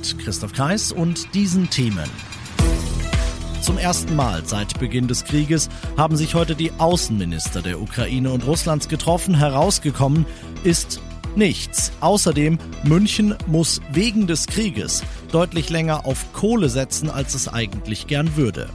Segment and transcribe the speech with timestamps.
[0.00, 2.08] Mit Christoph Kreis und diesen Themen.
[3.60, 5.68] Zum ersten Mal seit Beginn des Krieges
[5.98, 9.34] haben sich heute die Außenminister der Ukraine und Russlands getroffen.
[9.34, 10.24] Herausgekommen
[10.64, 11.02] ist
[11.36, 11.92] nichts.
[12.00, 18.36] Außerdem, München muss wegen des Krieges deutlich länger auf Kohle setzen, als es eigentlich gern
[18.36, 18.70] würde.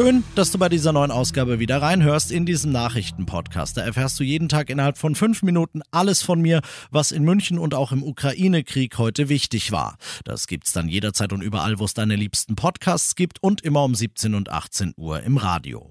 [0.00, 3.76] Schön, dass du bei dieser neuen Ausgabe wieder reinhörst in diesem Nachrichtenpodcast.
[3.76, 6.60] Da erfährst du jeden Tag innerhalb von fünf Minuten alles von mir,
[6.92, 9.96] was in München und auch im Ukraine-Krieg heute wichtig war.
[10.22, 13.96] Das gibt's dann jederzeit und überall, wo es deine liebsten Podcasts gibt und immer um
[13.96, 15.90] 17 und 18 Uhr im Radio.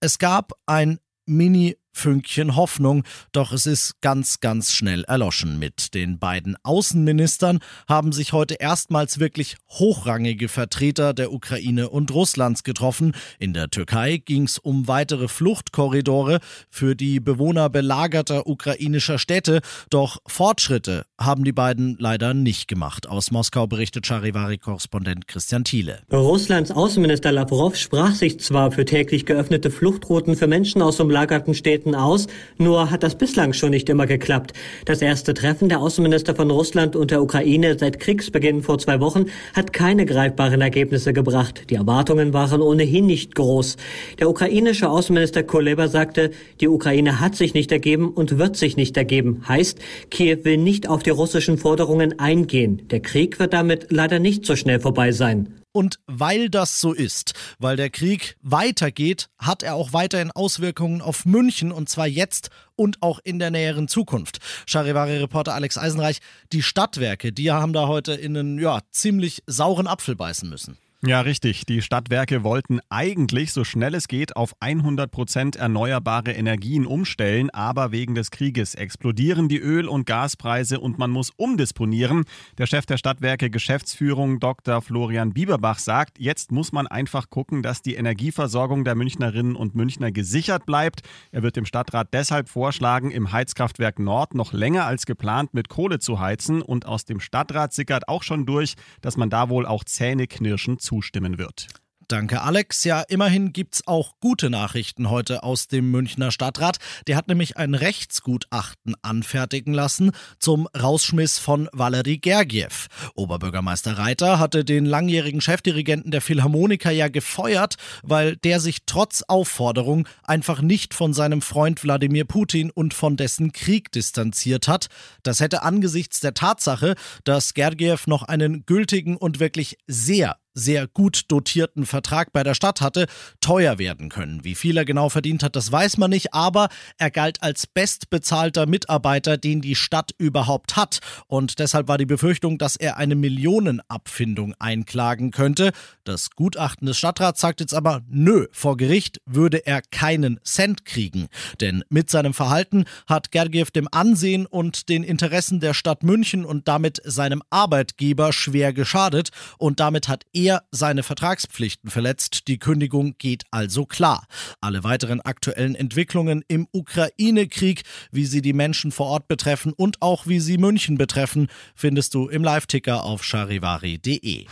[0.00, 5.58] Es gab ein Mini Fünkchen Hoffnung, doch es ist ganz, ganz schnell erloschen.
[5.58, 12.62] Mit den beiden Außenministern haben sich heute erstmals wirklich hochrangige Vertreter der Ukraine und Russlands
[12.62, 13.12] getroffen.
[13.38, 20.18] In der Türkei ging es um weitere Fluchtkorridore für die Bewohner belagerter ukrainischer Städte, doch
[20.26, 23.08] Fortschritte haben die beiden leider nicht gemacht.
[23.08, 26.00] Aus Moskau berichtet Charivari-Korrespondent Christian Thiele.
[26.12, 31.79] Russlands Außenminister Lavrov sprach sich zwar für täglich geöffnete Fluchtrouten für Menschen aus umlagerten Städten
[31.80, 32.26] Städten aus,
[32.58, 34.52] nur hat das bislang schon nicht immer geklappt.
[34.84, 39.26] Das erste Treffen der Außenminister von Russland und der Ukraine seit Kriegsbeginn vor zwei Wochen
[39.54, 41.62] hat keine greifbaren Ergebnisse gebracht.
[41.70, 43.76] Die Erwartungen waren ohnehin nicht groß.
[44.18, 48.96] Der ukrainische Außenminister Kuleba sagte, die Ukraine hat sich nicht ergeben und wird sich nicht
[48.98, 49.42] ergeben.
[49.48, 49.78] Heißt,
[50.10, 52.82] Kiew will nicht auf die russischen Forderungen eingehen.
[52.90, 55.59] Der Krieg wird damit leider nicht so schnell vorbei sein.
[55.72, 61.24] Und weil das so ist, weil der Krieg weitergeht, hat er auch weiterhin Auswirkungen auf
[61.24, 64.38] München und zwar jetzt und auch in der näheren Zukunft.
[64.66, 66.18] Charivari-Reporter Alex Eisenreich,
[66.52, 70.76] die Stadtwerke, die haben da heute in einen ja, ziemlich sauren Apfel beißen müssen.
[71.02, 71.64] Ja, richtig.
[71.64, 77.90] Die Stadtwerke wollten eigentlich so schnell es geht auf 100 Prozent erneuerbare Energien umstellen, aber
[77.90, 82.24] wegen des Krieges explodieren die Öl- und Gaspreise und man muss umdisponieren.
[82.58, 84.82] Der Chef der Stadtwerke Geschäftsführung Dr.
[84.82, 90.12] Florian Bieberbach sagt, jetzt muss man einfach gucken, dass die Energieversorgung der Münchnerinnen und Münchner
[90.12, 91.00] gesichert bleibt.
[91.32, 95.98] Er wird dem Stadtrat deshalb vorschlagen, im Heizkraftwerk Nord noch länger als geplant mit Kohle
[95.98, 99.84] zu heizen und aus dem Stadtrat sickert auch schon durch, dass man da wohl auch
[99.84, 101.68] Zähneknirschen zustimmen wird.
[102.10, 102.82] Danke, Alex.
[102.82, 106.78] Ja, immerhin gibt's auch gute Nachrichten heute aus dem Münchner Stadtrat.
[107.06, 112.88] Der hat nämlich ein Rechtsgutachten anfertigen lassen zum Rausschmiss von Valery Gergiev.
[113.14, 120.08] Oberbürgermeister Reiter hatte den langjährigen Chefdirigenten der Philharmoniker ja gefeuert, weil der sich trotz Aufforderung
[120.24, 124.88] einfach nicht von seinem Freund Wladimir Putin und von dessen Krieg distanziert hat.
[125.22, 131.24] Das hätte angesichts der Tatsache, dass Gergiev noch einen gültigen und wirklich sehr sehr gut
[131.28, 133.06] dotierten Vertrag bei der Stadt hatte,
[133.40, 134.44] teuer werden können.
[134.44, 138.66] Wie viel er genau verdient hat, das weiß man nicht, aber er galt als bestbezahlter
[138.66, 141.00] Mitarbeiter, den die Stadt überhaupt hat.
[141.26, 145.72] Und deshalb war die Befürchtung, dass er eine Millionenabfindung einklagen könnte.
[146.04, 151.28] Das Gutachten des Stadtrats sagt jetzt aber, nö, vor Gericht würde er keinen Cent kriegen.
[151.60, 156.68] Denn mit seinem Verhalten hat Gergiev dem Ansehen und den Interessen der Stadt München und
[156.68, 162.48] damit seinem Arbeitgeber schwer geschadet und damit hat er er seine Vertragspflichten verletzt.
[162.48, 164.26] Die Kündigung geht also klar.
[164.60, 170.26] Alle weiteren aktuellen Entwicklungen im Ukraine-Krieg, wie sie die Menschen vor Ort betreffen und auch
[170.26, 174.46] wie sie München betreffen, findest du im Live-Ticker auf charivari.de.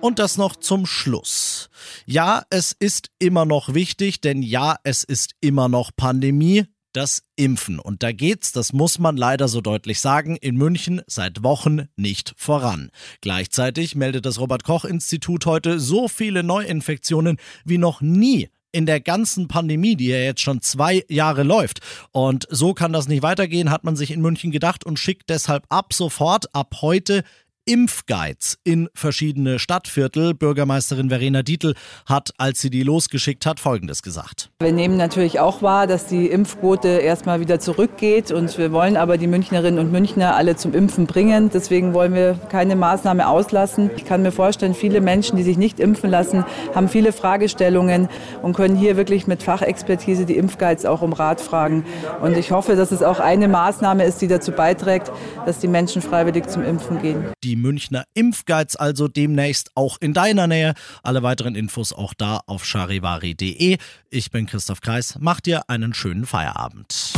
[0.00, 1.70] Und das noch zum Schluss.
[2.04, 6.64] Ja, es ist immer noch wichtig, denn ja, es ist immer noch Pandemie
[6.96, 7.78] das Impfen.
[7.78, 12.34] Und da geht's, das muss man leider so deutlich sagen, in München seit Wochen nicht
[12.36, 12.90] voran.
[13.20, 19.00] Gleichzeitig meldet das Robert Koch Institut heute so viele Neuinfektionen wie noch nie in der
[19.00, 21.80] ganzen Pandemie, die ja jetzt schon zwei Jahre läuft.
[22.12, 25.64] Und so kann das nicht weitergehen, hat man sich in München gedacht und schickt deshalb
[25.70, 27.24] ab sofort, ab heute
[27.68, 30.34] Impfguides in verschiedene Stadtviertel.
[30.34, 31.74] Bürgermeisterin Verena Dietl
[32.06, 34.50] hat, als sie die losgeschickt hat, Folgendes gesagt.
[34.60, 39.18] Wir nehmen natürlich auch wahr, dass die Impfquote erstmal wieder zurückgeht und wir wollen aber
[39.18, 41.50] die Münchnerinnen und Münchner alle zum Impfen bringen.
[41.52, 43.90] Deswegen wollen wir keine Maßnahme auslassen.
[43.96, 48.08] Ich kann mir vorstellen, viele Menschen, die sich nicht impfen lassen, haben viele Fragestellungen
[48.42, 51.84] und können hier wirklich mit Fachexpertise die Impfguides auch um Rat fragen.
[52.22, 55.10] Und ich hoffe, dass es auch eine Maßnahme ist, die dazu beiträgt,
[55.46, 57.24] dass die Menschen freiwillig zum Impfen gehen.
[57.42, 60.74] Die Die Münchner Impfguides also demnächst auch in deiner Nähe.
[61.02, 63.78] Alle weiteren Infos auch da auf charivari.de.
[64.10, 65.16] Ich bin Christoph Kreis.
[65.20, 67.14] Mach dir einen schönen Feierabend.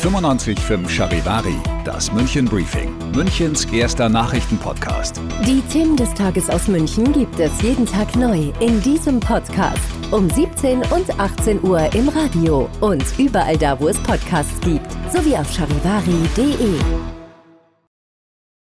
[0.00, 5.20] 95.5 Charivari, das München Briefing, Münchens erster Nachrichtenpodcast.
[5.44, 9.82] Die Themen des Tages aus München gibt es jeden Tag neu in diesem Podcast.
[10.12, 15.36] Um 17 und 18 Uhr im Radio und überall da, wo es Podcasts gibt, sowie
[15.36, 17.19] auf charivari.de.